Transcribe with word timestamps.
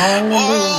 Aleluya. 0.00 0.69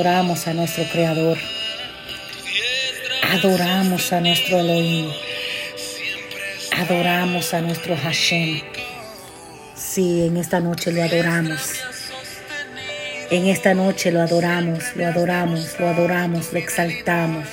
Adoramos, 0.00 0.46
a 0.46 0.54
nuestro 0.54 0.84
Creador. 0.84 1.36
Adoramos 3.32 4.10
a 4.14 4.20
nuestro 4.22 4.58
Elohim. 4.58 5.10
Adoramos 6.78 7.52
a 7.52 7.60
nuestro 7.60 7.94
Hashem. 7.98 8.62
Sí, 9.74 10.24
en 10.24 10.38
esta 10.38 10.58
noche 10.60 10.90
lo 10.90 11.02
adoramos. 11.02 11.82
En 13.30 13.46
esta 13.48 13.74
noche 13.74 14.10
lo 14.10 14.22
adoramos, 14.22 14.96
lo 14.96 15.06
adoramos, 15.06 15.78
lo 15.78 15.88
adoramos, 15.88 16.50
lo 16.50 16.58
exaltamos, 16.58 17.46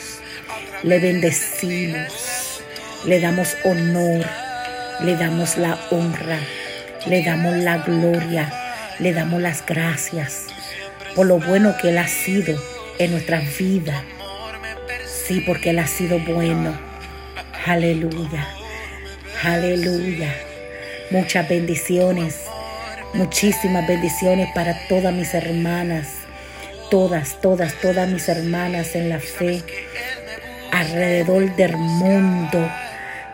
le 0.84 1.00
bendecimos, 1.00 2.62
le 3.06 3.20
damos 3.20 3.58
honor 3.66 4.26
le 5.04 5.18
damos 5.18 5.58
la 5.58 5.78
honra, 5.92 6.40
le 7.08 7.24
damos 7.24 7.58
la 7.58 7.80
gloria, 7.80 8.52
le 9.00 9.12
damos 9.12 9.42
las 9.42 9.66
gracias 9.66 10.57
por 11.18 11.26
lo 11.26 11.40
bueno 11.40 11.76
que 11.82 11.90
Él 11.90 11.98
ha 11.98 12.08
sido 12.08 12.56
en 13.00 13.10
nuestra 13.12 13.42
vida. 13.58 14.04
Sí, 15.08 15.42
porque 15.48 15.72
Él 15.72 15.80
ha 15.80 15.88
sido 15.88 16.20
bueno. 16.20 16.78
Aleluya, 17.66 18.48
aleluya. 19.44 20.36
Muchas 21.10 21.50
bendiciones, 21.50 22.42
muchísimas 23.16 23.88
bendiciones 23.88 24.48
para 24.54 24.88
todas 24.88 25.12
mis 25.12 25.34
hermanas, 25.34 26.08
todas, 26.92 27.42
todas, 27.42 27.74
todas 27.82 28.08
mis 28.08 28.30
hermanas 28.30 28.96
en 28.96 29.10
la 29.10 29.20
fe. 29.20 29.64
Alrededor 30.72 31.56
del 31.56 31.76
mundo. 31.78 32.70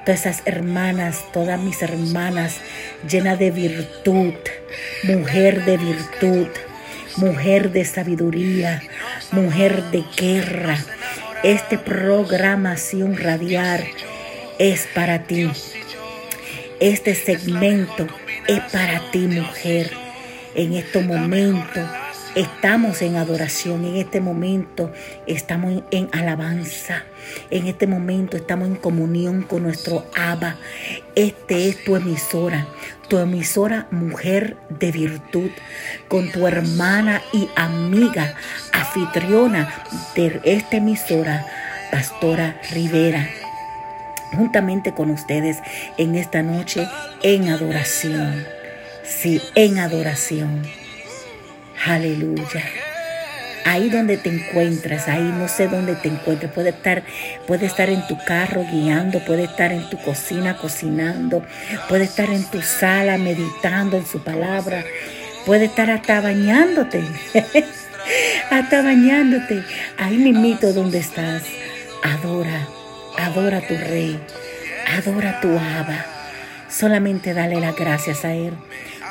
Todas 0.05 0.21
esas 0.21 0.41
hermanas, 0.45 1.25
todas 1.33 1.59
mis 1.59 1.81
hermanas 1.81 2.61
llenas 3.09 3.39
de 3.39 3.51
virtud, 3.51 4.33
mujer 5.03 5.63
de 5.65 5.77
virtud, 5.77 6.47
mujer 7.17 7.71
de 7.71 7.85
sabiduría, 7.85 8.81
mujer 9.31 9.83
de 9.91 10.03
guerra. 10.17 10.77
Este 11.43 11.77
programación 11.77 13.17
radial 13.17 13.83
es 14.59 14.87
para 14.93 15.23
ti. 15.23 15.49
Este 16.79 17.15
segmento 17.15 18.07
es 18.47 18.59
para 18.71 19.11
ti, 19.11 19.19
mujer. 19.19 19.91
En 20.55 20.73
este 20.73 20.99
momento 20.99 21.81
Estamos 22.35 23.03
en 23.03 23.15
adoración, 23.17 23.85
en 23.85 23.97
este 23.97 24.19
momento 24.19 24.91
estamos 25.27 25.83
en, 25.91 26.09
alabanza, 26.13 27.03
en 27.51 27.67
este 27.67 27.85
momento 27.85 28.37
estamos 28.37 28.67
en 28.67 28.75
comunión 28.75 29.43
con 29.43 29.61
nuestro 29.61 30.05
Abba. 30.15 30.55
Este 31.13 31.69
es 31.69 31.83
tu 31.83 31.95
emisora, 31.95 32.65
tu 33.07 33.19
emisora 33.19 33.85
mujer 33.91 34.57
de 34.69 34.91
virtud, 34.91 35.51
con 36.07 36.31
tu 36.31 36.47
hermana 36.47 37.21
y 37.33 37.49
amiga, 37.55 38.33
anfitriona 38.71 39.71
de 40.15 40.41
esta 40.43 40.77
emisora, 40.77 41.45
Pastora 41.91 42.59
Rivera 42.71 43.29
juntamente 44.35 44.95
con 44.95 45.11
ustedes 45.11 45.59
en 45.99 46.15
esta 46.15 46.41
noche 46.41 46.87
en 47.21 47.49
adoración. 47.49 48.43
Sí, 49.03 49.39
en 49.53 49.77
adoración. 49.77 50.82
Aleluya. 51.85 52.63
Ahí 53.65 53.89
donde 53.89 54.17
te 54.17 54.29
encuentras, 54.29 55.09
ahí 55.09 55.33
no 55.37 55.49
sé 55.49 55.67
dónde 55.67 55.95
te 55.95 56.07
encuentres, 56.07 56.51
puede 56.51 56.69
estar, 56.69 57.03
puede 57.45 57.65
estar 57.65 57.89
en 57.89 58.05
tu 58.07 58.17
carro 58.25 58.65
guiando, 58.71 59.19
puede 59.19 59.43
estar 59.45 59.71
en 59.71 59.89
tu 59.89 59.97
cocina 59.97 60.55
cocinando, 60.55 61.45
puede 61.89 62.05
estar 62.05 62.29
en 62.29 62.43
tu 62.45 62.61
sala 62.61 63.17
meditando 63.17 63.97
en 63.97 64.05
su 64.05 64.23
palabra, 64.23 64.83
puede 65.45 65.65
estar 65.65 65.89
hasta 65.89 66.21
bañándote, 66.21 67.03
hasta 68.51 68.81
bañándote, 68.81 69.63
ahí 69.97 70.17
mismito 70.17 70.71
donde 70.71 70.99
estás. 70.99 71.43
Adora, 72.01 72.67
adora 73.17 73.57
a 73.57 73.67
tu 73.67 73.75
rey, 73.75 74.19
adora 74.97 75.31
a 75.31 75.41
tu 75.41 75.49
aba. 75.49 76.05
Solamente 76.69 77.33
dale 77.33 77.59
las 77.59 77.75
gracias 77.75 78.23
a 78.23 78.33
Él 78.33 78.53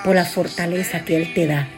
por 0.05 0.15
la 0.15 0.25
fortaleza 0.25 1.05
que 1.05 1.17
Él 1.17 1.33
te 1.35 1.47
da 1.47 1.69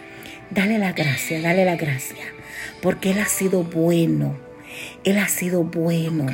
Dale 0.54 0.78
la 0.78 0.92
gracia, 0.92 1.40
dale 1.40 1.64
la 1.64 1.74
gracia, 1.74 2.32
porque 2.80 3.10
Él 3.10 3.18
ha 3.18 3.26
sido 3.26 3.64
bueno, 3.64 4.38
Él 5.02 5.18
ha 5.18 5.26
sido 5.26 5.64
bueno, 5.64 6.26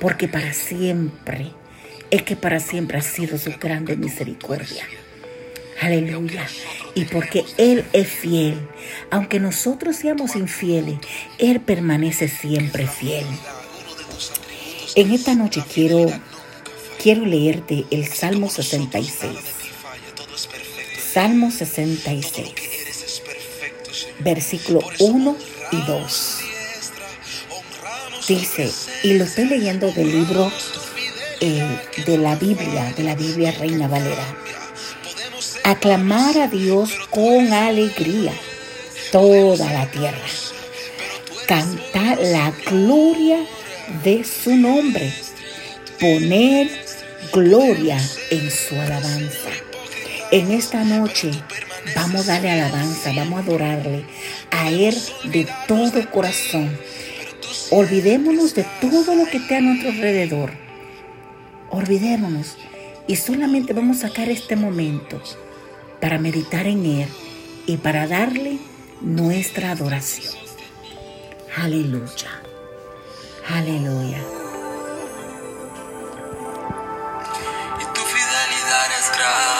porque 0.00 0.28
para 0.28 0.52
siempre, 0.52 1.52
es 2.10 2.24
que 2.24 2.36
para 2.36 2.60
siempre 2.60 2.98
ha 2.98 3.00
sido 3.00 3.38
su 3.38 3.52
grande 3.58 3.96
misericordia. 3.96 4.84
Aleluya. 5.80 6.46
Y 6.94 7.06
porque 7.06 7.46
Él 7.56 7.86
es 7.94 8.08
fiel, 8.08 8.58
aunque 9.10 9.40
nosotros 9.40 9.96
seamos 9.96 10.36
infieles, 10.36 10.98
Él 11.38 11.60
permanece 11.60 12.28
siempre 12.28 12.86
fiel. 12.86 13.24
En 14.94 15.10
esta 15.10 15.34
noche 15.34 15.64
quiero, 15.72 16.06
quiero 17.02 17.24
leerte 17.24 17.86
el 17.90 18.06
Salmo 18.08 18.50
66. 18.50 19.32
Salmo 21.14 21.50
66 21.50 22.67
versículo 24.20 24.80
1 24.98 25.36
y 25.72 25.82
2. 25.82 26.38
Dice, 28.28 28.70
y 29.02 29.14
lo 29.14 29.24
estoy 29.24 29.46
leyendo 29.46 29.90
del 29.90 30.10
libro 30.10 30.52
eh, 31.40 31.78
de 32.04 32.18
la 32.18 32.36
Biblia, 32.36 32.92
de 32.96 33.02
la 33.02 33.14
Biblia 33.14 33.52
Reina 33.52 33.88
Valera. 33.88 34.36
Aclamar 35.64 36.36
a 36.38 36.48
Dios 36.48 36.90
con 37.10 37.52
alegría 37.52 38.32
toda 39.12 39.72
la 39.72 39.90
tierra. 39.90 40.26
Cantar 41.46 42.18
la 42.20 42.52
gloria 42.66 43.38
de 44.04 44.24
su 44.24 44.56
nombre. 44.56 45.12
Poner 45.98 46.68
gloria 47.32 47.98
en 48.30 48.50
su 48.50 48.74
alabanza. 48.74 49.50
En 50.30 50.50
esta 50.52 50.84
noche 50.84 51.30
Vamos 51.94 52.28
a 52.28 52.32
darle 52.32 52.50
alabanza, 52.50 53.12
vamos 53.14 53.40
a 53.40 53.42
adorarle 53.42 54.04
a 54.50 54.70
Él 54.70 54.96
de 55.24 55.48
todo 55.66 56.10
corazón. 56.10 56.78
Olvidémonos 57.70 58.54
de 58.54 58.64
todo 58.80 59.14
lo 59.14 59.26
que 59.26 59.38
está 59.38 59.58
a 59.58 59.60
nuestro 59.60 59.90
alrededor. 59.90 60.52
Olvidémonos 61.70 62.56
y 63.06 63.16
solamente 63.16 63.72
vamos 63.72 63.98
a 63.98 64.08
sacar 64.08 64.28
este 64.28 64.56
momento 64.56 65.20
para 66.00 66.18
meditar 66.18 66.66
en 66.66 66.84
Él 66.84 67.08
y 67.66 67.76
para 67.76 68.06
darle 68.06 68.58
nuestra 69.00 69.72
adoración. 69.72 70.34
Aleluya. 71.56 72.42
Aleluya. 73.48 74.18
Y 77.80 77.84
tu 77.94 78.00
fidelidad 78.00 78.88
es 78.98 79.18
grande. 79.18 79.57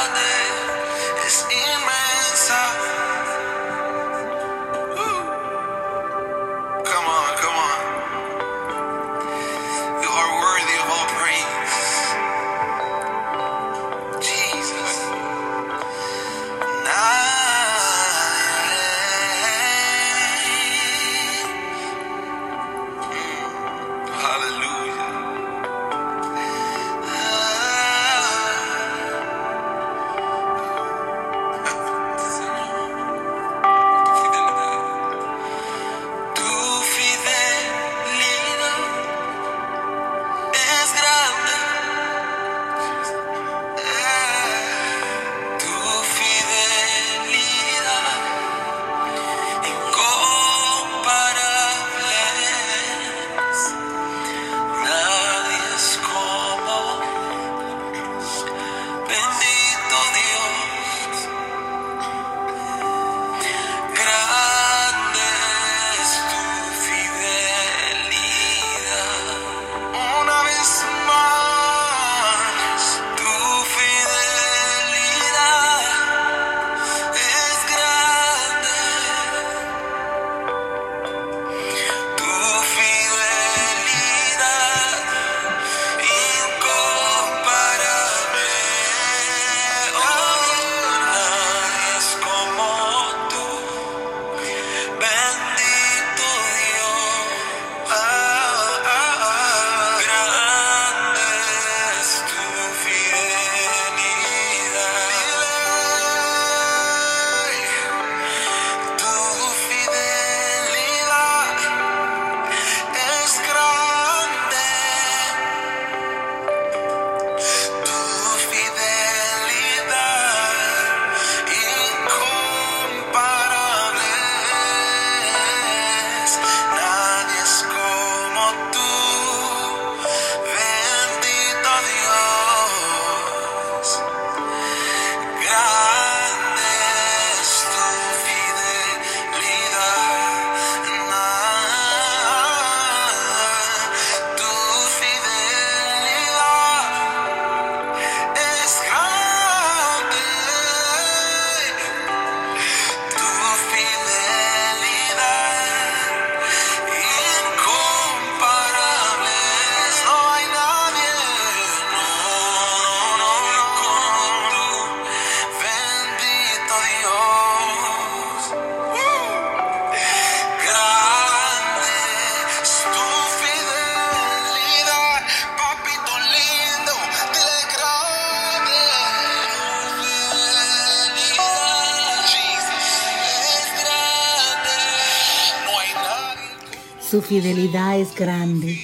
Su 187.18 187.24
fidelidad 187.24 187.98
es 187.98 188.14
grande. 188.14 188.80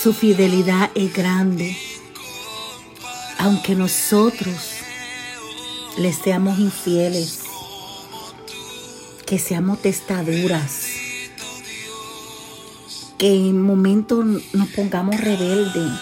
Su 0.00 0.12
fidelidad 0.12 0.92
es 0.94 1.12
grande. 1.12 1.76
Aunque 3.36 3.74
nosotros 3.74 4.54
les 5.98 6.14
seamos 6.14 6.56
infieles, 6.60 7.40
que 9.26 9.40
seamos 9.40 9.82
testaduras, 9.82 10.86
que 13.18 13.34
en 13.34 13.60
momentos 13.60 14.24
nos 14.52 14.68
pongamos 14.68 15.20
rebeldes 15.20 15.98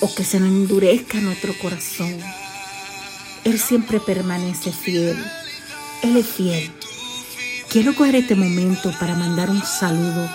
o 0.00 0.12
que 0.12 0.24
se 0.24 0.40
nos 0.40 0.48
endurezca 0.48 1.20
nuestro 1.20 1.56
corazón. 1.56 2.18
Él 3.44 3.60
siempre 3.60 4.00
permanece 4.00 4.72
fiel. 4.72 5.24
Él 6.02 6.16
es 6.16 6.26
fiel. 6.26 6.72
Quiero 7.70 7.94
coger 7.94 8.14
este 8.14 8.34
momento 8.34 8.90
para 8.98 9.14
mandar 9.14 9.50
un 9.50 9.62
saludo 9.62 10.26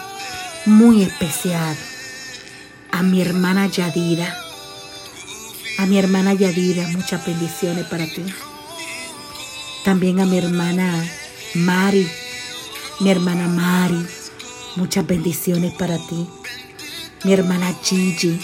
muy 0.68 1.02
especial 1.02 1.75
a 2.92 3.02
mi 3.02 3.22
hermana 3.22 3.66
Yadira. 3.66 4.38
A 5.80 5.88
mi 5.88 5.98
hermana 5.98 6.36
Yadira, 6.36 6.88
muchas 6.90 7.25
bendiciones 7.25 7.88
para 7.88 8.06
ti. 8.06 8.24
También 9.84 10.20
a 10.20 10.28
mi 10.28 10.38
hermana 10.38 11.04
Mari, 11.56 12.08
mi 13.00 13.10
hermana 13.10 13.48
Mari, 13.48 14.06
muchas 14.75 15.08
bendiciones 15.08 15.74
para 15.74 15.98
ti. 15.98 16.28
Mi 17.24 17.34
hermana 17.34 17.74
Gigi, 17.84 18.40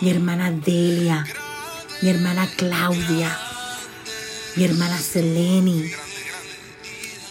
mi 0.00 0.10
hermana 0.10 0.50
Delia, 0.50 1.24
mi 2.02 2.08
hermana 2.08 2.48
Claudia, 2.56 3.38
mi 4.56 4.64
hermana 4.64 4.98
Seleni. 4.98 6.09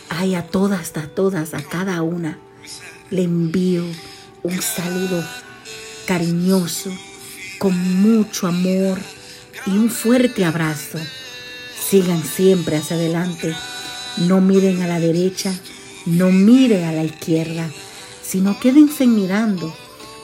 Ay, 0.10 0.36
a 0.36 0.44
todas, 0.44 0.96
a 0.98 1.08
todas, 1.08 1.54
a 1.54 1.62
cada 1.62 2.02
una 2.02 2.40
le 3.10 3.24
envío 3.24 3.84
un 4.44 4.62
saludo 4.62 5.24
cariñoso, 6.06 6.92
con 7.58 8.02
mucho 8.02 8.48
amor 8.48 9.00
y 9.66 9.72
un 9.72 9.90
fuerte 9.90 10.46
abrazo. 10.46 11.00
Sigan 11.90 12.24
siempre 12.24 12.78
hacia 12.78 12.98
adelante. 12.98 13.56
No 14.18 14.42
miren 14.42 14.82
a 14.82 14.88
la 14.88 15.00
derecha, 15.00 15.54
no 16.06 16.32
miren 16.32 16.84
a 16.86 16.92
la 16.92 17.04
izquierda, 17.04 17.70
sino 18.24 18.60
quédense 18.60 19.08
mirando 19.08 19.74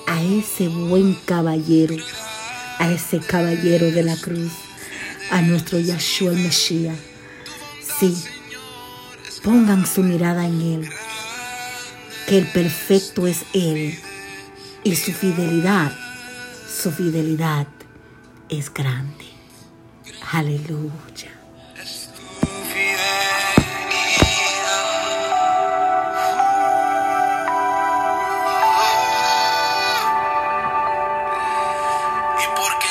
a 0.07 0.21
ese 0.23 0.67
buen 0.67 1.15
caballero 1.25 1.95
a 2.79 2.91
ese 2.91 3.19
caballero 3.19 3.91
de 3.91 4.03
la 4.03 4.15
cruz, 4.17 4.51
a 5.31 5.41
nuestro 5.41 5.79
Yahshua 5.79 6.31
el 6.31 6.37
Mesías. 6.37 6.97
Sí, 7.99 8.15
pongan 9.45 9.85
su 9.85 10.01
mirada 10.01 10.47
en 10.47 10.59
Él, 10.59 10.89
que 12.27 12.39
el 12.39 12.47
perfecto 12.51 13.27
es 13.27 13.45
Él 13.53 13.95
y 14.83 14.95
su 14.95 15.13
fidelidad, 15.13 15.91
su 16.67 16.91
fidelidad 16.91 17.67
es 18.49 18.73
grande. 18.73 19.25
Aleluya. 20.31 21.31
Oh, 28.77 28.95
¿Y? 32.81 32.84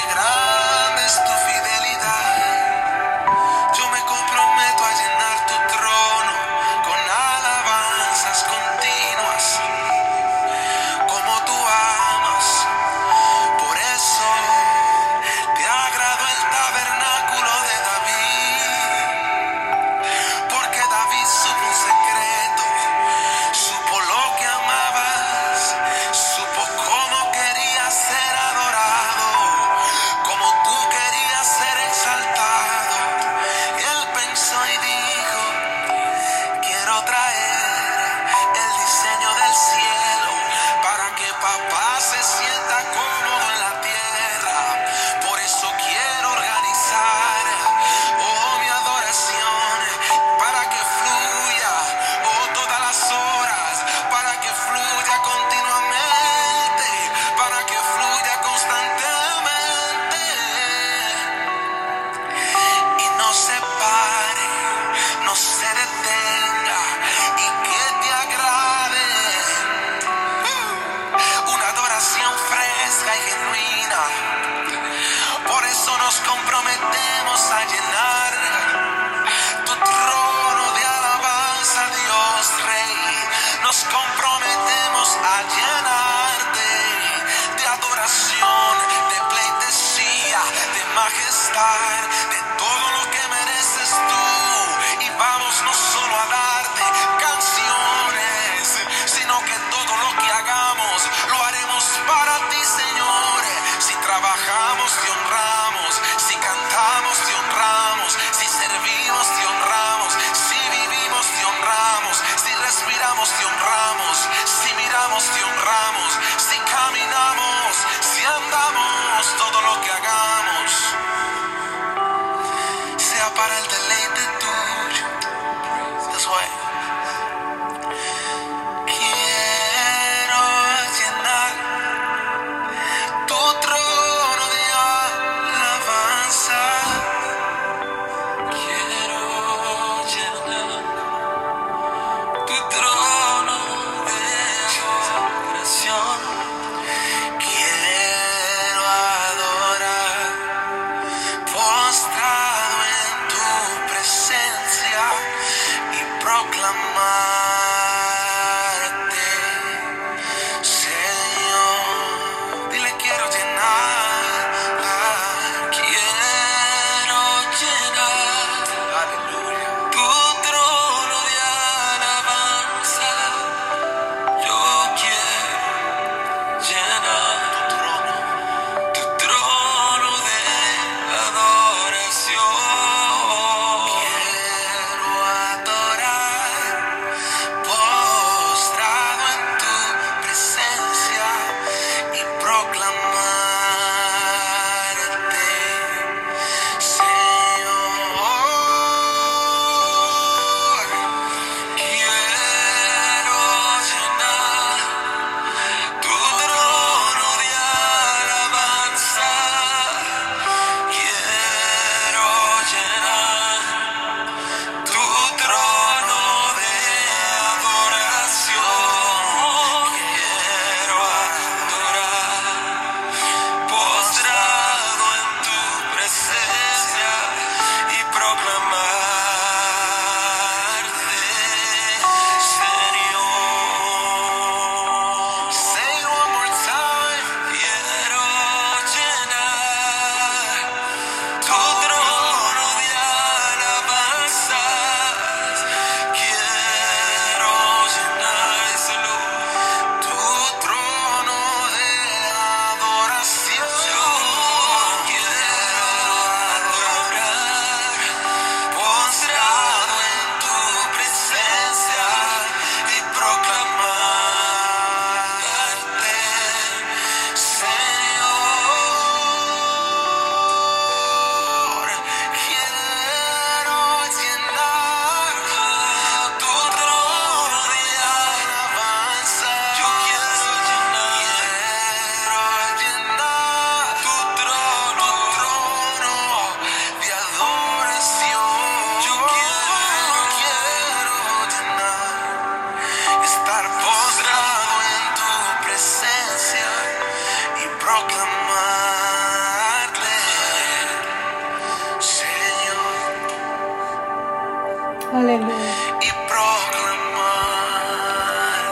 Aleluya. 305.15 305.75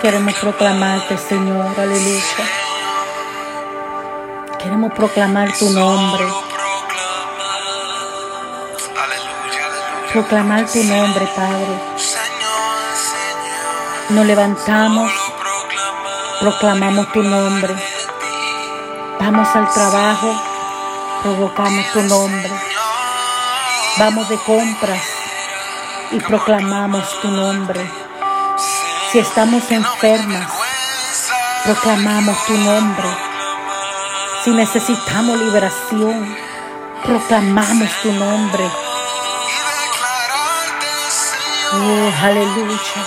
Queremos 0.02 0.34
proclamarte, 0.34 1.16
Señor, 1.16 1.78
aleluya. 1.78 2.22
Queremos 4.58 4.92
proclamar 4.92 5.52
tu 5.56 5.70
nombre. 5.70 6.24
Proclamar 10.12 10.66
tu 10.66 10.82
nombre, 10.82 11.26
Padre. 11.36 11.78
Nos 14.08 14.26
levantamos, 14.26 15.12
proclamamos 16.40 17.12
tu 17.12 17.22
nombre. 17.22 17.91
Vamos 19.24 19.54
al 19.54 19.72
trabajo, 19.72 20.34
provocamos 21.22 21.86
tu 21.92 22.02
nombre. 22.02 22.50
Vamos 23.96 24.28
de 24.28 24.36
compras 24.38 25.00
y 26.10 26.18
proclamamos 26.18 27.20
tu 27.20 27.28
nombre. 27.28 27.88
Si 29.12 29.20
estamos 29.20 29.70
enfermas, 29.70 30.50
proclamamos 31.64 32.36
tu 32.46 32.54
nombre. 32.54 33.08
Si 34.42 34.50
necesitamos 34.50 35.38
liberación, 35.38 36.36
proclamamos 37.04 37.90
tu 38.02 38.12
nombre. 38.12 38.68
Oh, 41.74 42.12
aleluya. 42.24 43.06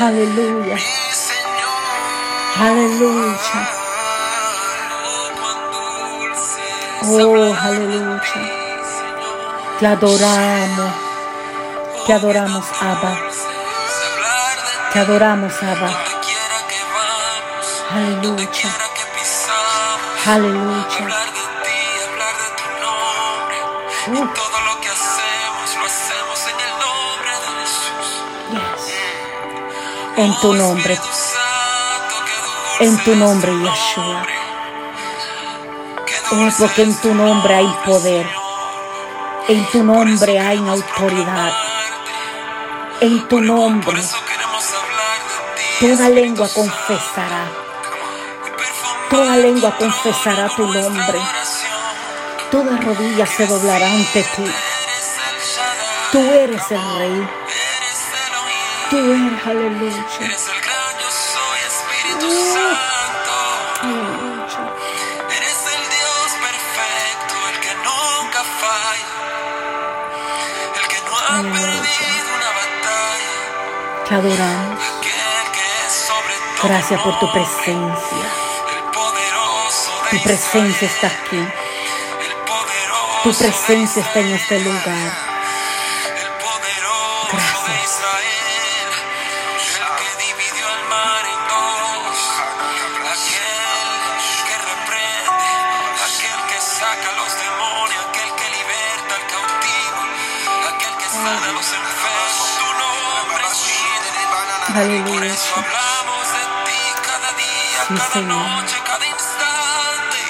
Aleluya. 0.00 0.76
Aleluya. 2.58 3.85
Oh, 7.08 7.54
aleluya. 7.62 8.20
Te 9.78 9.86
adoramos. 9.86 10.92
Te 12.04 12.12
adoramos, 12.12 12.64
Abba. 12.80 13.16
Te 14.92 14.98
adoramos, 14.98 15.52
Abba. 15.62 15.90
Aleluya. 17.90 18.48
Aleluya. 20.26 20.86
Uh, 24.08 24.26
Todo 24.34 24.60
lo 24.66 24.80
que 24.80 24.88
hacemos, 24.88 25.76
lo 25.78 25.84
hacemos 25.86 26.38
en 26.50 26.58
el 26.66 26.72
nombre 26.82 27.30
de 27.42 27.48
Jesús. 27.60 28.08
En 30.16 30.40
tu 30.40 30.54
nombre. 30.54 30.98
En 32.80 33.04
tu 33.04 33.14
nombre, 33.14 33.52
Yeshua. 33.52 34.35
Oh, 36.32 36.48
porque 36.58 36.82
en 36.82 36.94
tu 36.96 37.14
nombre 37.14 37.54
hay 37.54 37.76
poder. 37.84 38.26
En 39.48 39.64
tu 39.66 39.84
nombre 39.84 40.38
hay 40.38 40.58
autoridad. 40.58 41.52
En 43.00 43.28
tu 43.28 43.40
nombre 43.40 44.02
toda 45.80 46.08
lengua 46.08 46.48
confesará. 46.48 47.44
Toda 49.10 49.36
lengua 49.36 49.76
confesará 49.76 50.48
tu 50.48 50.66
nombre. 50.66 51.20
Toda 52.50 52.76
rodilla 52.78 53.26
se 53.26 53.46
doblará 53.46 53.86
ante 53.86 54.22
ti. 54.22 54.50
Tú 56.12 56.18
eres 56.18 56.70
el 56.70 56.98
rey. 56.98 57.28
Tú 58.90 58.96
eres, 58.96 59.46
aleluya. 59.46 60.06
Gracias 76.62 77.00
por 77.02 77.18
tu 77.18 77.30
presencia. 77.32 78.26
Tu 80.10 80.22
presencia 80.22 80.88
está 80.88 81.08
aquí. 81.08 81.46
Tu 83.24 83.34
presencia 83.34 84.02
está 84.02 84.20
en 84.20 84.32
este 84.32 84.60
lugar. 84.60 85.35
Por 104.76 104.84
Aleluya. 104.84 105.32
eso 105.32 105.54
hablamos 105.56 106.26
de 106.36 106.44
ti 106.66 106.80
cada 107.08 107.30
día, 107.32 107.80
Sí, 107.88 107.94
cada 107.96 108.12
Señor. 108.12 108.36
noche, 108.36 108.76
cada 108.84 109.06
instante. 109.06 110.20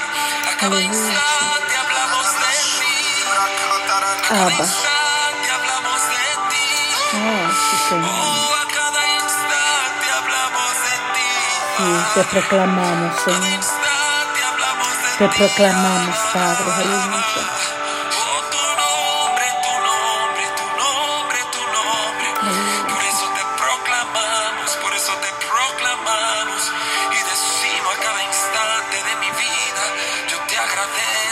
A 0.47 0.57
cada 0.57 0.77
Aleluya. 0.77 0.95
instante 0.95 1.73
hablamos 1.83 2.27
de 2.43 2.53
ti. 2.79 2.95
A 3.27 4.29
cada 4.29 4.43
Abba. 4.47 4.53
instante 4.55 5.47
hablamos 5.57 6.01
de 6.15 6.25
ti. 6.51 6.69
Oh, 7.17 7.51
sí, 7.67 7.77
Señor. 7.89 8.11
Oh, 8.15 8.55
a 8.55 8.65
cada 8.79 9.03
instante 9.19 10.07
hablamos 10.15 10.73
de 10.87 10.95
ti. 11.15 11.31
Sí, 11.77 11.91
te 12.15 12.23
proclamamos, 12.31 13.13
Señor. 13.25 13.61
Te 15.19 15.27
proclamamos, 15.29 16.17
Padre. 16.33 16.73
Aleluya. 16.73 17.27
Yo 30.95 31.26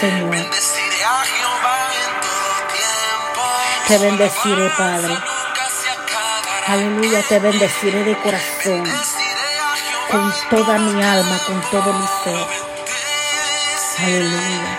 Señor. 0.00 0.36
Te 3.88 3.98
bendeciré, 3.98 4.70
Padre. 4.76 5.16
Aleluya. 6.66 7.22
Te 7.22 7.38
bendeciré 7.38 8.04
de 8.04 8.16
corazón. 8.18 8.84
Con 10.10 10.34
toda 10.50 10.78
mi 10.78 11.02
alma, 11.02 11.38
con 11.46 11.60
todo 11.70 11.92
mi 11.92 12.06
ser. 12.24 12.46
Aleluya. 13.98 14.75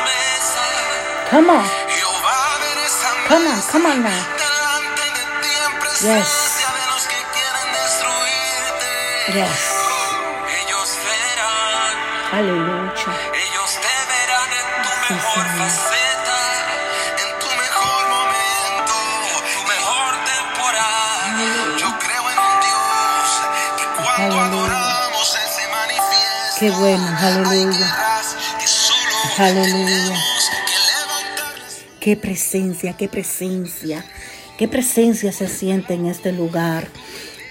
Mesas. 0.00 1.28
Come 1.30 1.50
on. 1.50 1.64
Jehová 1.88 2.58
ver 2.60 2.78
esas 2.78 3.14
Come 3.28 3.48
on. 3.48 3.60
Come 3.70 3.86
on 3.86 4.02
now. 4.02 4.10
Delante 4.38 5.04
de 5.12 5.24
Aleluya. 12.32 12.92
Ellos 12.92 13.70
te 13.82 13.94
verán 14.10 14.50
en 14.60 14.82
tu 14.82 14.88
Sí, 15.06 15.14
mejor 15.14 15.44
Señor. 15.44 15.58
faceta, 15.68 16.38
en 17.22 17.38
tu 17.40 17.46
mejor 17.62 18.02
momento, 18.08 18.94
tu 19.54 19.62
mejor 19.68 20.12
temporada. 20.24 21.78
Yo 21.78 21.98
creo 21.98 22.24
en 22.32 22.38
un 22.38 22.60
Dios 22.66 23.26
que 23.76 23.84
cuando 24.02 24.40
Aleluya. 24.40 24.46
adoramos 24.46 25.36
Él 25.36 25.48
se 25.56 25.68
manifiesta. 25.68 26.58
Qué 26.58 26.70
bueno. 26.70 27.16
Aleluya. 27.20 27.96
Aleluya. 29.38 30.16
Qué 32.00 32.16
presencia, 32.16 32.94
qué 32.96 33.08
presencia, 33.08 34.04
qué 34.58 34.66
presencia 34.68 35.32
se 35.32 35.48
siente 35.48 35.94
en 35.94 36.06
este 36.06 36.32
lugar. 36.32 36.88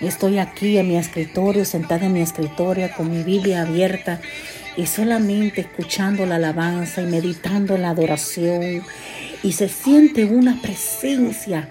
Estoy 0.02 0.40
aquí 0.40 0.78
en 0.80 0.88
mi 0.90 0.98
escritorio, 0.98 1.64
sentada 1.64 2.06
en 2.08 2.14
mi 2.14 2.22
escritorio 2.22 2.90
con 2.98 3.10
mi 3.12 3.24
Biblia 3.24 3.62
abierta 3.62 4.20
y 4.78 4.86
solamente 4.86 5.62
escuchando 5.62 6.26
la 6.26 6.36
alabanza 6.36 7.02
y 7.02 7.06
meditando 7.06 7.78
la 7.78 7.90
adoración. 7.90 8.84
Y 9.44 9.54
se 9.54 9.68
siente 9.68 10.26
una 10.26 10.62
presencia 10.62 11.70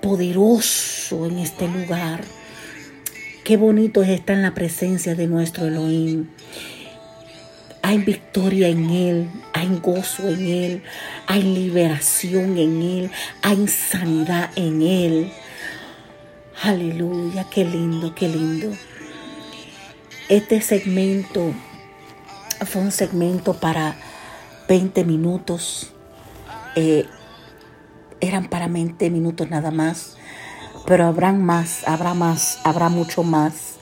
poderoso 0.00 1.26
en 1.26 1.38
este 1.38 1.68
lugar. 1.68 2.22
Qué 3.44 3.56
bonito 3.56 4.02
es 4.02 4.08
estar 4.08 4.36
en 4.36 4.42
la 4.42 4.54
presencia 4.54 5.14
de 5.14 5.26
nuestro 5.26 5.66
Elohim. 5.66 6.28
Hay 7.82 7.98
victoria 7.98 8.68
en 8.68 8.90
Él, 8.90 9.28
hay 9.52 9.68
gozo 9.82 10.28
en 10.28 10.46
Él, 10.46 10.82
hay 11.26 11.42
liberación 11.42 12.56
en 12.56 12.80
Él, 12.80 13.10
hay 13.42 13.66
sanidad 13.66 14.50
en 14.54 14.82
Él. 14.82 15.32
Aleluya, 16.62 17.46
qué 17.52 17.64
lindo, 17.64 18.14
qué 18.14 18.28
lindo. 18.28 18.72
Este 20.28 20.60
segmento 20.60 21.52
fue 22.66 22.82
un 22.82 22.92
segmento 22.92 23.54
para 23.54 23.96
20 24.68 25.04
minutos. 25.04 25.92
Eh, 26.76 27.06
eran 28.20 28.48
para 28.48 28.68
20 28.68 29.10
minutos 29.10 29.50
nada 29.50 29.70
más. 29.70 30.16
Pero 30.86 31.06
habrán 31.06 31.44
más, 31.44 31.86
habrá 31.86 32.14
más, 32.14 32.60
habrá 32.64 32.88
mucho 32.88 33.22
más. 33.22 33.76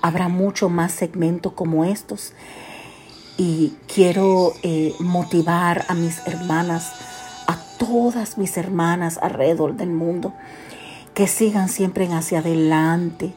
Habrá 0.00 0.28
mucho 0.28 0.68
más 0.68 0.92
segmentos 0.92 1.52
como 1.52 1.84
estos 1.84 2.32
y 3.36 3.74
quiero 3.92 4.52
eh, 4.62 4.94
motivar 5.00 5.84
a 5.88 5.94
mis 5.94 6.26
hermanas, 6.26 6.92
a 7.46 7.56
todas 7.78 8.38
mis 8.38 8.56
hermanas 8.56 9.18
alrededor 9.22 9.76
del 9.76 9.90
mundo, 9.90 10.32
que 11.14 11.26
sigan 11.26 11.68
siempre 11.68 12.06
hacia 12.12 12.38
adelante. 12.38 13.32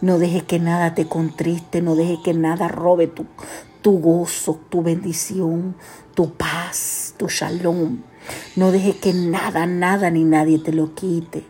No 0.00 0.18
deje 0.18 0.42
que 0.42 0.58
nada 0.58 0.94
te 0.94 1.06
contriste, 1.06 1.82
no 1.82 1.96
deje 1.96 2.18
que 2.22 2.34
nada 2.34 2.68
robe 2.68 3.06
tu, 3.06 3.26
tu 3.82 3.98
gozo, 3.98 4.60
tu 4.70 4.82
bendición, 4.82 5.76
tu 6.14 6.32
paz, 6.32 7.14
tu 7.18 7.28
shalom. 7.28 7.98
No 8.56 8.70
deje 8.70 8.96
que 8.96 9.12
nada, 9.12 9.66
nada 9.66 10.10
ni 10.10 10.24
nadie 10.24 10.58
te 10.58 10.72
lo 10.72 10.94
quite. 10.94 11.44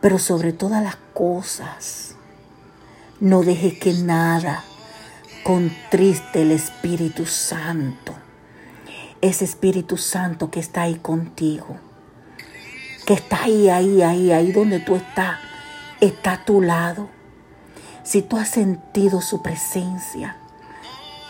Pero 0.00 0.18
sobre 0.18 0.52
todas 0.52 0.82
las 0.82 0.96
cosas, 1.14 2.16
no 3.20 3.42
deje 3.42 3.78
que 3.78 3.94
nada 3.94 4.64
contriste 5.44 6.42
el 6.42 6.50
Espíritu 6.50 7.26
Santo. 7.26 8.14
Ese 9.20 9.44
Espíritu 9.44 9.96
Santo 9.96 10.50
que 10.50 10.60
está 10.60 10.82
ahí 10.82 10.96
contigo. 10.96 11.76
Que 13.06 13.14
está 13.14 13.44
ahí, 13.44 13.68
ahí, 13.68 14.02
ahí, 14.02 14.32
ahí 14.32 14.52
donde 14.52 14.80
tú 14.80 14.96
estás. 14.96 15.38
Está 16.00 16.32
a 16.32 16.44
tu 16.44 16.60
lado. 16.60 17.08
Si 18.02 18.20
tú 18.20 18.36
has 18.36 18.48
sentido 18.48 19.20
su 19.20 19.42
presencia. 19.42 20.36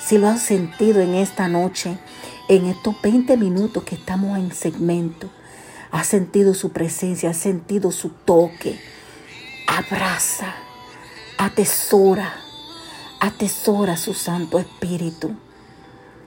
Si 0.04 0.18
lo 0.18 0.28
has 0.28 0.42
sentido 0.42 1.00
en 1.00 1.14
esta 1.14 1.48
noche. 1.48 1.98
En 2.48 2.66
estos 2.66 3.00
20 3.00 3.36
minutos 3.36 3.84
que 3.84 3.94
estamos 3.94 4.38
en 4.38 4.52
segmento. 4.52 5.30
Has 5.90 6.06
sentido 6.06 6.54
su 6.54 6.72
presencia. 6.72 7.30
Has 7.30 7.38
sentido 7.38 7.90
su 7.90 8.10
toque. 8.10 8.78
Abraza. 9.66 10.54
Atesora 11.38 12.44
atesora 13.24 13.96
su 13.96 14.12
Santo 14.12 14.58
Espíritu. 14.58 15.34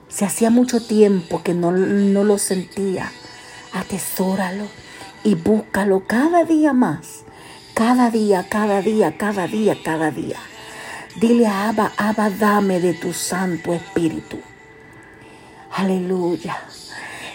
Si 0.08 0.24
hacía 0.24 0.50
mucho 0.50 0.84
tiempo 0.84 1.42
que 1.42 1.54
no, 1.54 1.70
no 1.70 2.24
lo 2.24 2.38
sentía, 2.38 3.12
atesóralo 3.72 4.66
y 5.22 5.34
búscalo 5.34 6.04
cada 6.06 6.44
día 6.44 6.72
más. 6.72 7.24
Cada 7.74 8.10
día, 8.10 8.48
cada 8.48 8.82
día, 8.82 9.16
cada 9.16 9.46
día, 9.46 9.76
cada 9.84 10.10
día. 10.10 10.38
Dile 11.20 11.46
a 11.46 11.68
Abba, 11.68 11.92
Abba, 11.96 12.30
dame 12.30 12.80
de 12.80 12.94
tu 12.94 13.12
Santo 13.12 13.72
Espíritu. 13.72 14.38
Aleluya. 15.72 16.56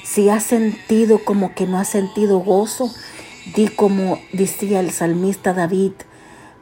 Si 0.03 0.29
has 0.29 0.43
sentido 0.43 1.23
como 1.23 1.53
que 1.55 1.65
no 1.65 1.79
has 1.79 1.89
sentido 1.89 2.39
gozo, 2.39 2.93
di 3.55 3.67
como 3.67 4.19
decía 4.31 4.79
el 4.79 4.91
salmista 4.91 5.53
David, 5.53 5.93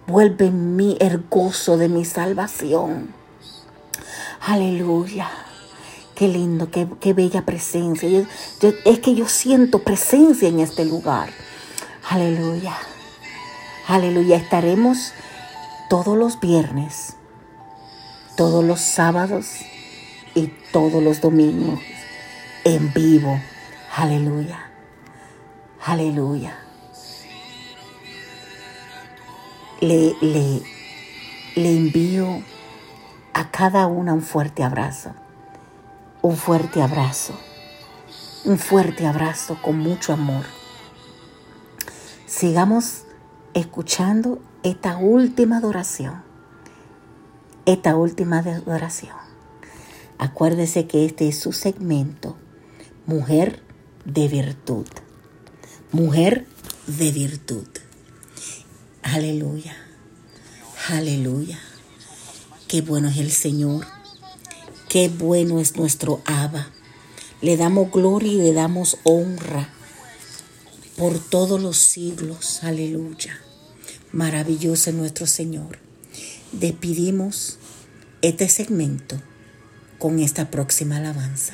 Vuelve 0.08 0.48
en 0.48 0.76
mí 0.76 0.98
el 1.00 1.24
gozo 1.30 1.78
de 1.78 1.88
mi 1.88 2.04
salvación. 2.06 3.14
Aleluya. 4.42 5.30
Qué 6.16 6.28
lindo, 6.28 6.70
qué, 6.72 6.88
qué 7.00 7.14
bella 7.14 7.44
presencia. 7.46 8.10
Yo- 8.10 8.26
es 8.84 9.00
que 9.00 9.14
yo 9.16 9.28
siento 9.30 9.84
presencia 9.84 10.50
en 10.50 10.60
este 10.60 10.86
lugar. 10.86 11.30
Aleluya. 12.10 12.76
Aleluya. 13.88 14.36
Estaremos 14.38 15.14
todos 15.92 16.18
los 16.18 16.40
viernes, 16.40 17.18
todos 18.38 18.64
los 18.64 18.80
sábados 18.80 19.58
y 20.34 20.48
todos 20.72 21.04
los 21.04 21.20
domingos 21.20 21.82
en 22.64 22.94
vivo. 22.94 23.38
Aleluya. 23.98 24.72
Aleluya. 25.84 26.58
le, 29.82 30.16
le, 30.22 30.62
le 31.56 31.76
envío 31.76 32.42
a 33.34 33.52
cada 33.52 33.88
una 33.88 34.14
un 34.14 34.22
fuerte 34.22 34.64
abrazo. 34.64 35.14
Un 36.22 36.38
fuerte 36.38 36.82
abrazo. 36.82 37.38
Un 38.46 38.58
fuerte 38.58 39.06
abrazo 39.06 39.58
con 39.62 39.78
mucho 39.78 40.14
amor. 40.14 40.46
Sigamos 42.26 43.04
escuchando 43.54 44.40
esta 44.63 44.97
última 44.97 45.58
adoración. 45.58 46.21
Esta 47.65 47.95
última 47.95 48.39
adoración. 48.39 49.15
Acuérdese 50.17 50.88
que 50.88 51.06
este 51.06 51.28
es 51.28 51.39
su 51.39 51.52
segmento. 51.52 52.38
Mujer 53.08 53.62
de 54.06 54.28
virtud. 54.28 54.86
Mujer 55.91 56.45
de 56.88 57.12
virtud. 57.12 57.67
Aleluya. 59.02 59.76
Aleluya. 60.89 61.60
Qué 62.67 62.82
bueno 62.82 63.10
es 63.10 63.17
el 63.17 63.32
Señor. 63.32 63.86
Qué 64.89 65.10
bueno 65.10 65.60
es 65.60 65.76
nuestro 65.76 66.21
Abba. 66.26 66.67
Le 67.41 67.58
damos 67.58 67.91
gloria 67.91 68.32
y 68.32 68.38
le 68.38 68.54
damos 68.54 68.97
honra 69.04 69.69
por 70.97 71.17
todos 71.17 71.60
los 71.60 71.78
siglos. 71.78 72.63
Aleluya. 72.63 73.39
Maravilloso 74.13 74.89
es 74.89 74.95
nuestro 74.95 75.26
Señor. 75.26 75.80
Despedimos 76.52 77.58
este 78.21 78.50
segmento 78.50 79.21
con 80.00 80.19
esta 80.19 80.52
próxima 80.52 80.97
alabanza. 80.97 81.54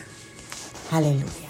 Aleluya. 0.91 1.46